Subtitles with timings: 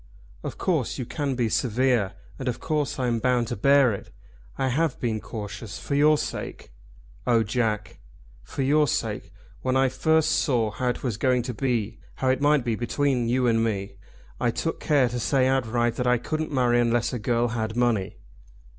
[0.41, 4.09] "Of course you can be severe, and of course I am bound to bear it.
[4.57, 6.71] I have been cautious, for your sake!"
[7.27, 7.99] "Oh, Jack!"
[8.41, 9.31] "For your sake.
[9.61, 13.29] When I first saw how it was going to be, how it might be between
[13.29, 13.93] you and me,
[14.39, 18.17] I took care to say outright that I couldn't marry unless a girl had money."